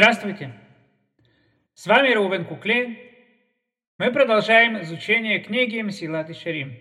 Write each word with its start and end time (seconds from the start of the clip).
Здравствуйте! 0.00 0.52
С 1.74 1.88
вами 1.88 2.14
Рувен 2.14 2.44
Куклей. 2.44 3.00
Мы 3.98 4.12
продолжаем 4.12 4.80
изучение 4.82 5.40
книги 5.40 5.80
Мсилат 5.80 6.30
и 6.30 6.34
Шарим. 6.34 6.78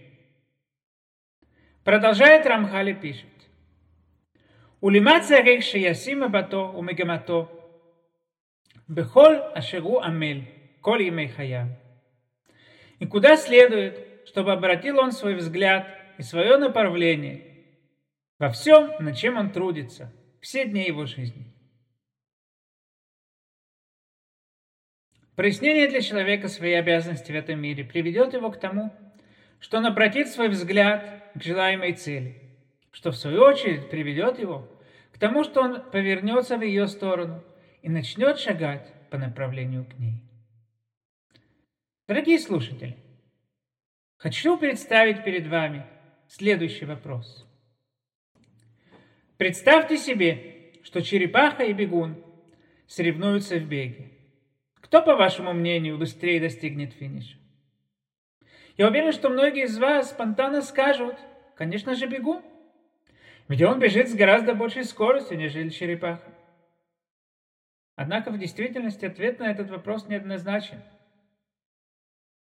Продолжает 1.83 2.45
Рамхали 2.45 2.93
пишет. 2.93 3.32
Улимат 4.82 5.25
царих 5.25 5.64
шиясим 5.64 6.32
бато 6.32 6.59
умегамато 6.59 7.50
бехол 8.88 9.52
ашеру 9.55 9.97
амель 9.97 10.47
коль 10.81 11.09
имей 11.09 11.29
хаям. 11.29 11.75
И 13.00 13.07
куда 13.07 13.36
следует, 13.36 14.28
чтобы 14.28 14.54
обратил 14.54 15.00
он 15.00 15.11
свой 15.11 15.34
взгляд 15.34 15.87
и 16.20 16.21
свое 16.21 16.57
направление 16.57 17.65
во 18.37 18.51
всем, 18.51 18.92
над 19.00 19.18
чем 19.18 19.37
он 19.37 19.50
трудится, 19.50 20.14
все 20.39 20.65
дни 20.65 20.86
его 20.86 21.07
жизни– 21.07 21.51
Прояснение 25.37 25.87
для 25.87 26.01
человека 26.01 26.47
своей 26.47 26.79
обязанности 26.79 27.32
в 27.32 27.36
этом 27.36 27.61
мире 27.61 27.83
приведет 27.83 28.33
его 28.33 28.50
к 28.50 28.59
тому, 28.59 28.91
что 29.59 29.78
он 29.78 29.86
обратит 29.86 30.29
свой 30.29 30.50
взгляд 30.50 31.29
к 31.36 31.43
желаемой 31.43 31.93
цели, 31.93 32.41
что 32.91 33.11
в 33.11 33.16
свою 33.16 33.44
очередь 33.44 33.88
приведет 33.88 34.39
его 34.39 34.67
к 35.11 35.19
тому, 35.19 35.44
что 35.44 35.61
он 35.61 35.92
повернется 35.92 36.58
в 36.58 36.64
ее 36.64 36.88
сторону 36.88 37.44
и 37.83 37.89
начнет 37.89 38.39
шагать 38.39 38.92
по 39.11 39.19
направлению 39.19 39.86
к 39.86 40.00
ней. 40.00 40.16
Дорогие 42.08 42.39
слушатели, 42.39 42.97
хочу 44.17 44.58
представить 44.58 45.23
перед 45.23 45.45
вами 45.45 45.86
следующий 46.28 46.86
вопрос. 46.86 47.45
Представьте 49.38 49.97
себе, 49.97 50.72
что 50.81 51.03
черепаха 51.03 51.64
и 51.64 51.73
бегун 51.73 52.23
соревнуются 52.88 53.59
в 53.59 53.67
беге. 53.67 54.17
Кто, 54.88 55.02
по 55.02 55.18
вашему 55.18 55.52
мнению, 55.52 55.98
быстрее 55.98 56.40
достигнет 56.40 56.94
финиша? 56.94 57.38
Я 58.78 58.88
уверен, 58.88 59.12
что 59.12 59.30
многие 59.30 59.66
из 59.66 59.78
вас 59.78 60.12
спонтанно 60.12 60.62
скажут, 60.62 61.18
конечно 61.56 61.94
же, 61.94 62.08
бегу. 62.08 62.42
Ведь 63.50 63.62
он 63.64 63.80
бежит 63.80 64.08
с 64.10 64.16
гораздо 64.16 64.56
большей 64.56 64.86
скоростью, 64.86 65.38
нежели 65.38 65.68
черепаха. 65.70 66.34
Однако 67.98 68.32
в 68.32 68.38
действительности 68.38 69.04
ответ 69.04 69.40
на 69.40 69.52
этот 69.52 69.70
вопрос 69.70 70.08
неоднозначен. 70.08 70.82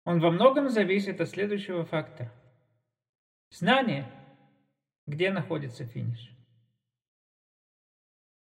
Он 0.05 0.21
во 0.21 0.31
многом 0.31 0.69
зависит 0.69 1.23
от 1.23 1.31
следующего 1.31 1.87
фактора. 1.87 2.31
Знание, 3.49 4.05
где 5.07 5.31
находится 5.31 5.87
финиш. 5.87 6.31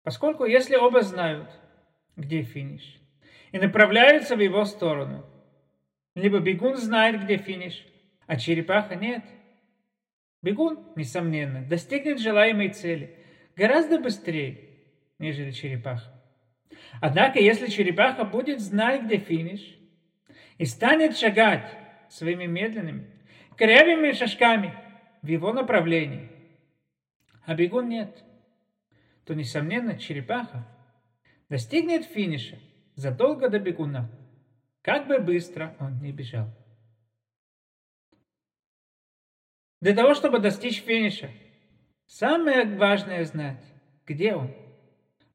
Поскольку 0.03 0.45
если 0.45 0.75
оба 0.75 1.03
знают, 1.03 1.49
где 2.17 2.43
финиш, 2.43 3.01
и 3.57 3.59
направляются 3.59 4.37
в 4.37 4.41
его 4.41 4.67
сторону. 4.67 5.25
Либо 6.15 6.41
бегун 6.41 6.77
знает, 6.77 7.25
где 7.25 7.39
финиш, 7.39 7.87
а 8.27 8.37
черепаха 8.37 8.97
нет. 8.97 9.25
Бегун, 10.43 10.79
несомненно, 10.95 11.63
достигнет 11.63 12.21
желаемой 12.21 12.69
цели 12.69 13.17
гораздо 13.57 13.99
быстрее, 13.99 14.61
нежели 15.19 15.53
черепаха. 15.53 16.13
Однако, 17.01 17.39
если 17.39 17.69
черепаха 17.69 18.25
будет 18.25 18.61
знать, 18.61 19.05
где 19.05 19.17
финиш, 19.17 19.79
и 20.59 20.67
станет 20.67 21.17
шагать 21.17 21.75
своими 22.11 22.45
медленными, 22.45 23.07
корявыми 23.57 24.13
шажками 24.13 24.75
в 25.23 25.29
его 25.29 25.55
направлении, 25.55 26.29
а 27.47 27.55
бегун 27.55 27.89
нет, 27.89 28.23
то, 29.25 29.33
несомненно, 29.33 29.99
черепаха 29.99 30.69
достигнет 31.49 32.05
финиша 32.05 32.59
задолго 32.97 33.49
до 33.49 33.59
бегуна, 33.59 34.11
как 34.83 35.07
бы 35.07 35.19
быстро 35.19 35.77
он 35.79 36.01
ни 36.01 36.11
бежал. 36.11 36.49
Для 39.81 39.95
того, 39.95 40.15
чтобы 40.15 40.41
достичь 40.41 40.83
финиша, 40.83 41.31
самое 42.07 42.65
важное 42.77 43.25
знать, 43.25 43.65
где 44.07 44.35
он. 44.35 44.51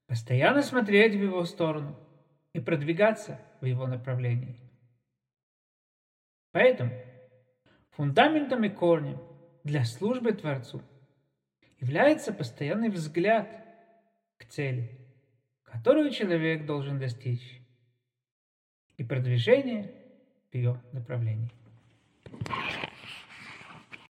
Постоянно 0.07 0.61
смотреть 0.61 1.13
в 1.13 1.22
его 1.22 1.45
сторону 1.45 1.95
и 2.51 2.59
продвигаться 2.59 3.39
в 3.61 3.66
его 3.66 3.88
направлении. 3.88 4.57
Поэтому 6.51 6.91
фундаментом 7.91 8.66
и 8.66 8.69
корнем 8.69 9.22
для 9.63 9.85
службы 9.85 10.33
Творцу 10.33 10.81
является 11.79 12.33
постоянный 12.33 12.89
взгляд 12.89 13.47
к 14.38 14.45
цели– 14.45 14.97
которую 15.71 16.11
человек 16.11 16.65
должен 16.65 16.99
достичь, 16.99 17.61
и 18.97 19.03
продвижение 19.03 19.91
в 20.51 20.55
ее 20.55 20.79
направлении. 20.91 21.49